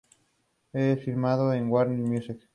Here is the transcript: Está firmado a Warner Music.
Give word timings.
Está 0.73 0.99
firmado 1.03 1.51
a 1.51 1.57
Warner 1.61 1.99
Music. 1.99 2.39